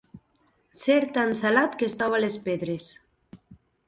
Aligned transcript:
Ser 0.83 0.95
tan 1.17 1.33
salat 1.41 1.75
que 1.81 1.89
estova 1.91 2.21
les 2.23 2.39
pedres. 2.47 2.89